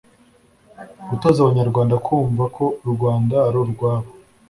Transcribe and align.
Gutoza 1.09 1.37
abanyarwanda 1.41 1.95
kumva 2.05 2.43
ko 2.55 2.65
u 2.85 2.87
rwanda 2.93 3.35
ari 3.47 3.57
urwabo 3.63 4.09